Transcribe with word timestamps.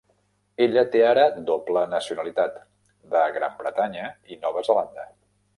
Ella 0.65 0.83
té 0.95 1.01
ara 1.09 1.25
doble 1.49 1.83
nacionalitat 1.93 2.57
de 3.15 3.23
Gran 3.39 3.57
Bretanya 3.63 4.11
i 4.37 4.43
Nova 4.47 4.69
Zelanda. 4.71 5.07